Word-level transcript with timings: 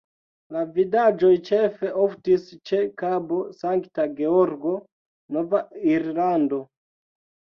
La 0.53 0.61
vidaĵoj 0.75 1.33
ĉefe 1.49 1.91
oftis 2.03 2.47
ĉe 2.69 2.79
Kabo 3.01 3.41
Sankta 3.59 4.05
Georgo, 4.21 4.73
Nova 5.37 5.61
Irlando. 5.91 6.61